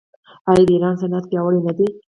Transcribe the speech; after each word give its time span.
آیا 0.49 0.63
د 0.67 0.69
ایران 0.73 0.95
صنعت 1.01 1.23
پیاوړی 1.29 1.59
نه 1.67 1.73
دی؟ 1.77 1.87